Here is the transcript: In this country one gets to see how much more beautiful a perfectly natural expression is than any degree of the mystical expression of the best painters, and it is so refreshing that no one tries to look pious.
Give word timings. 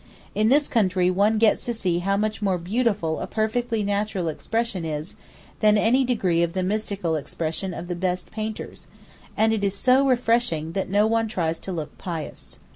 In 0.33 0.49
this 0.49 0.67
country 0.67 1.11
one 1.11 1.37
gets 1.37 1.63
to 1.65 1.75
see 1.75 1.99
how 1.99 2.17
much 2.17 2.41
more 2.41 2.57
beautiful 2.57 3.19
a 3.19 3.27
perfectly 3.27 3.83
natural 3.83 4.29
expression 4.29 4.83
is 4.83 5.15
than 5.59 5.77
any 5.77 6.03
degree 6.03 6.41
of 6.41 6.53
the 6.53 6.63
mystical 6.63 7.15
expression 7.15 7.71
of 7.71 7.87
the 7.87 7.93
best 7.93 8.31
painters, 8.31 8.87
and 9.37 9.53
it 9.53 9.63
is 9.63 9.75
so 9.77 10.07
refreshing 10.07 10.71
that 10.71 10.89
no 10.89 11.05
one 11.05 11.27
tries 11.27 11.59
to 11.59 11.71
look 11.71 11.95
pious. 11.99 12.57